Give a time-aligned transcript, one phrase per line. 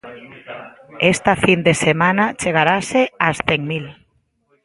[1.13, 3.85] Esta fin de semana chegarase ás cen mil.